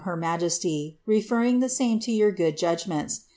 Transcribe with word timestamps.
56 0.03 0.17
nuqeftf, 0.17 0.95
referring 1.05 1.59
the 1.59 1.69
same 1.69 1.99
to 1.99 2.11
your 2.11 2.31
good 2.31 2.57
judgments. 2.57 3.25